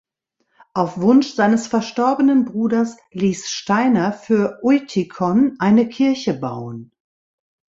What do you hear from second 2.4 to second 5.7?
Bruders liess Steiner für Uitikon